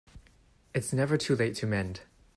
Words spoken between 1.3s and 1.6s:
late